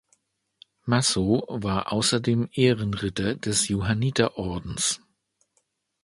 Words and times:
Massow 0.87 1.45
war 1.47 1.93
außerdem 1.93 2.49
Ehrenritter 2.53 3.35
des 3.35 3.67
Johanniterordens. 3.67 4.99